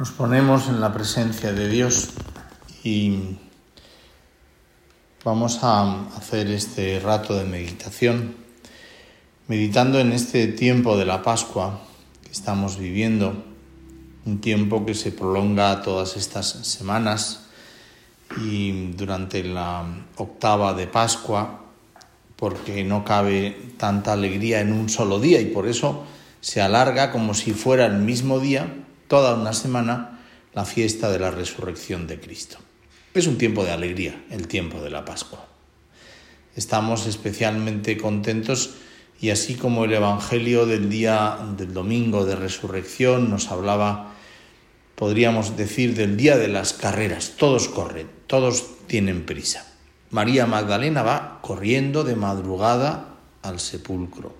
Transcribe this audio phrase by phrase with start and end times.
[0.00, 2.08] Nos ponemos en la presencia de Dios
[2.82, 3.36] y
[5.22, 8.34] vamos a hacer este rato de meditación,
[9.46, 11.82] meditando en este tiempo de la Pascua
[12.24, 13.44] que estamos viviendo,
[14.24, 17.48] un tiempo que se prolonga todas estas semanas
[18.42, 19.84] y durante la
[20.16, 21.60] octava de Pascua,
[22.36, 26.04] porque no cabe tanta alegría en un solo día y por eso
[26.40, 28.66] se alarga como si fuera el mismo día
[29.10, 30.20] toda una semana
[30.54, 32.58] la fiesta de la resurrección de Cristo.
[33.12, 35.46] Es un tiempo de alegría, el tiempo de la Pascua.
[36.54, 38.74] Estamos especialmente contentos
[39.20, 44.12] y así como el Evangelio del día del domingo de resurrección nos hablaba,
[44.94, 47.34] podríamos decir, del día de las carreras.
[47.36, 49.66] Todos corren, todos tienen prisa.
[50.10, 54.36] María Magdalena va corriendo de madrugada al sepulcro.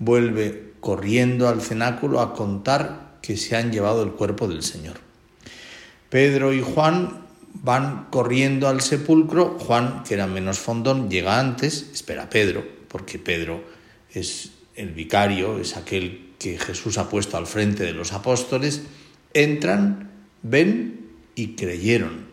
[0.00, 4.96] Vuelve corriendo al cenáculo a contar que se han llevado el cuerpo del Señor.
[6.08, 9.58] Pedro y Juan van corriendo al sepulcro.
[9.58, 13.62] Juan, que era menos fondón, llega antes, espera a Pedro, porque Pedro
[14.12, 18.82] es el vicario, es aquel que Jesús ha puesto al frente de los apóstoles.
[19.34, 20.10] Entran,
[20.42, 22.26] ven y creyeron,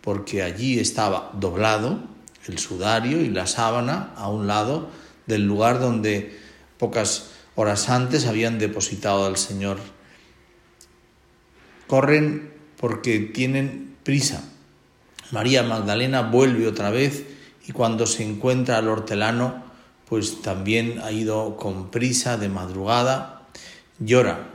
[0.00, 2.02] porque allí estaba doblado
[2.46, 4.90] el sudario y la sábana a un lado
[5.26, 6.38] del lugar donde
[6.78, 9.78] pocas horas antes habían depositado al Señor
[11.86, 14.44] corren porque tienen prisa.
[15.30, 17.24] María Magdalena vuelve otra vez
[17.66, 19.64] y cuando se encuentra al hortelano,
[20.06, 23.48] pues también ha ido con prisa de madrugada,
[23.98, 24.50] llora.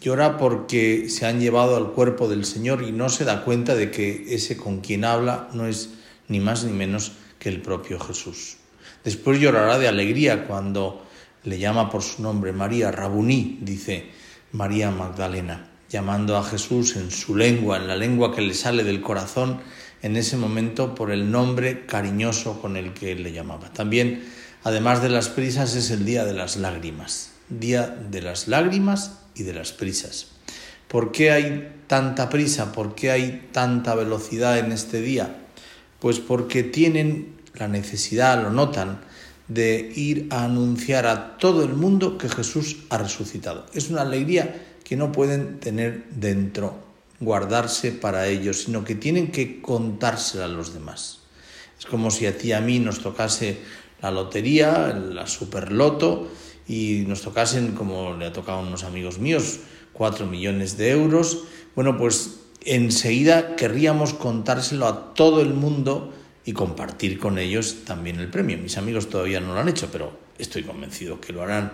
[0.00, 3.90] Llora porque se han llevado al cuerpo del Señor y no se da cuenta de
[3.90, 5.94] que ese con quien habla no es
[6.28, 8.58] ni más ni menos que el propio Jesús.
[9.02, 11.04] Después llorará de alegría cuando
[11.44, 14.10] le llama por su nombre María Rabuní, dice
[14.52, 19.00] María Magdalena llamando a Jesús en su lengua, en la lengua que le sale del
[19.00, 19.60] corazón
[20.02, 23.72] en ese momento por el nombre cariñoso con el que le llamaba.
[23.72, 24.24] También,
[24.64, 29.44] además de las prisas, es el día de las lágrimas, día de las lágrimas y
[29.44, 30.32] de las prisas.
[30.88, 32.72] ¿Por qué hay tanta prisa?
[32.72, 35.44] ¿Por qué hay tanta velocidad en este día?
[36.00, 38.98] Pues porque tienen la necesidad, lo notan,
[39.46, 43.66] de ir a anunciar a todo el mundo que Jesús ha resucitado.
[43.74, 46.76] Es una alegría que no pueden tener dentro,
[47.18, 51.20] guardarse para ellos, sino que tienen que contársela a los demás.
[51.78, 53.58] Es como si a ti y a mí nos tocase
[54.00, 56.28] la lotería, la superloto,
[56.68, 59.60] y nos tocasen, como le ha tocado a unos amigos míos,
[59.92, 61.44] cuatro millones de euros.
[61.74, 66.12] Bueno, pues enseguida querríamos contárselo a todo el mundo
[66.44, 68.58] y compartir con ellos también el premio.
[68.58, 71.72] Mis amigos todavía no lo han hecho, pero estoy convencido que lo harán.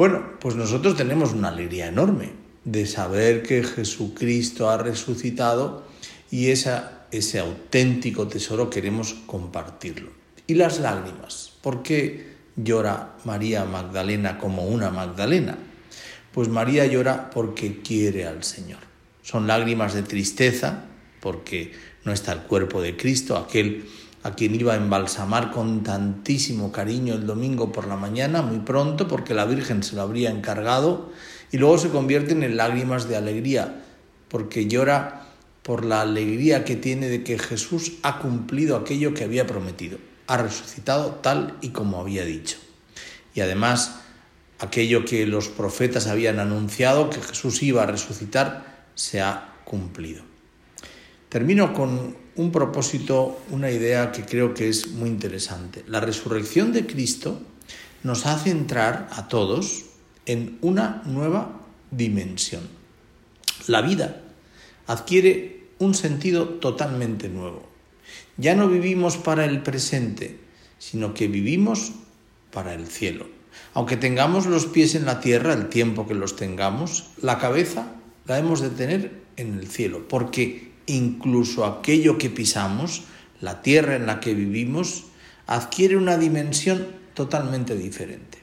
[0.00, 2.30] Bueno, pues nosotros tenemos una alegría enorme
[2.64, 5.84] de saber que Jesucristo ha resucitado
[6.30, 10.08] y ese auténtico tesoro queremos compartirlo.
[10.46, 15.58] Y las lágrimas, ¿por qué llora María Magdalena como una Magdalena?
[16.32, 18.80] Pues María llora porque quiere al Señor.
[19.20, 20.84] Son lágrimas de tristeza
[21.20, 21.72] porque
[22.06, 23.84] no está el cuerpo de Cristo, aquel
[24.22, 29.08] a quien iba a embalsamar con tantísimo cariño el domingo por la mañana, muy pronto,
[29.08, 31.10] porque la Virgen se lo habría encargado,
[31.50, 33.82] y luego se convierten en lágrimas de alegría,
[34.28, 35.26] porque llora
[35.62, 40.36] por la alegría que tiene de que Jesús ha cumplido aquello que había prometido, ha
[40.36, 42.58] resucitado tal y como había dicho.
[43.34, 44.00] Y además,
[44.58, 50.29] aquello que los profetas habían anunciado, que Jesús iba a resucitar, se ha cumplido.
[51.30, 55.84] Termino con un propósito, una idea que creo que es muy interesante.
[55.86, 57.40] La resurrección de Cristo
[58.02, 59.84] nos hace entrar a todos
[60.26, 61.60] en una nueva
[61.92, 62.62] dimensión.
[63.68, 64.22] La vida
[64.88, 67.62] adquiere un sentido totalmente nuevo.
[68.36, 70.40] Ya no vivimos para el presente,
[70.78, 71.92] sino que vivimos
[72.52, 73.28] para el cielo.
[73.72, 77.92] Aunque tengamos los pies en la tierra el tiempo que los tengamos, la cabeza
[78.26, 83.04] la hemos de tener en el cielo, porque incluso aquello que pisamos,
[83.40, 85.04] la tierra en la que vivimos,
[85.46, 88.38] adquiere una dimensión totalmente diferente.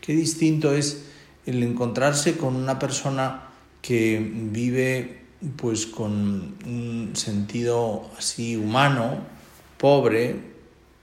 [0.00, 1.04] Qué distinto es
[1.46, 3.48] el encontrarse con una persona
[3.82, 5.20] que vive
[5.56, 9.20] pues con un sentido así humano,
[9.78, 10.36] pobre,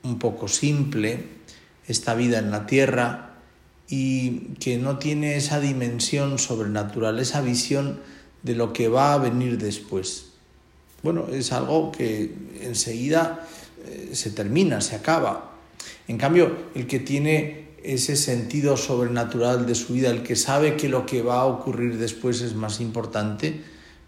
[0.04, 1.26] un poco simple,
[1.88, 3.36] esta vida en la tierra
[3.90, 8.00] y que no tiene esa dimensión sobrenatural, esa visión
[8.44, 10.27] de lo que va a venir después.
[11.04, 13.48] Bueno, es algo que enseguida
[13.86, 15.54] eh, se termina, se acaba.
[16.08, 20.90] En cambio, el que tiene ese sentido sobrenatural de su vida, el que sabe que
[20.90, 23.62] lo que va a ocurrir después es más importante,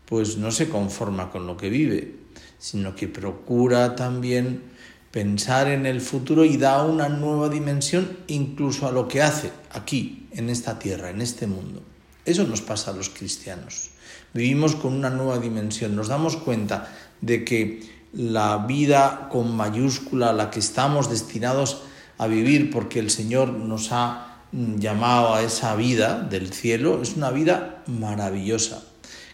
[0.06, 2.16] pues no se conforma con lo que vive,
[2.58, 4.64] sino que procura también
[5.12, 10.28] pensar en el futuro y da una nueva dimensión incluso a lo que hace aquí,
[10.32, 11.82] en esta tierra, en este mundo.
[12.26, 13.92] Eso nos pasa a los cristianos.
[14.34, 17.82] Vivimos con una nueva dimensión, nos damos cuenta de que
[18.14, 21.84] la vida con mayúscula, la que estamos destinados
[22.18, 27.32] a vivir porque el Señor nos ha llamado a esa vida del cielo, es una
[27.32, 28.84] vida maravillosa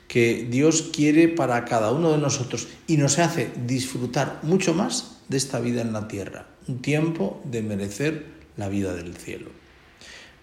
[0.07, 5.38] que Dios quiere para cada uno de nosotros y nos hace disfrutar mucho más de
[5.38, 8.25] esta vida en la tierra, un tiempo de merecer
[8.57, 9.50] la vida del cielo.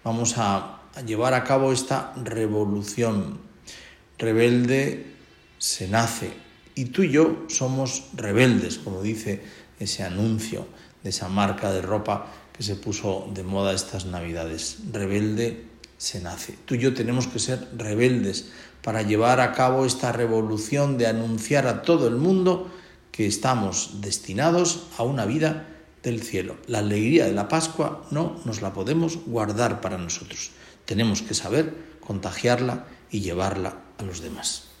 [0.03, 3.39] Vamos a, llevar a cabo esta revolución.
[4.17, 5.13] Rebelde
[5.57, 6.31] se nace
[6.75, 9.41] y tú y yo somos rebeldes, como dice
[9.79, 10.67] ese anuncio
[11.03, 14.77] de esa marca de ropa que se puso de moda estas navidades.
[14.91, 15.65] Rebelde
[15.97, 16.57] se nace.
[16.65, 18.51] Tú y yo tenemos que ser rebeldes
[18.81, 22.71] para llevar a cabo esta revolución de anunciar a todo el mundo
[23.11, 25.67] que estamos destinados a una vida
[26.01, 26.57] del cielo.
[26.67, 30.51] La alegría de la Pascua no nos la podemos guardar para nosotros.
[30.85, 34.72] Tenemos que saber contagiarla y llevarla a los demás.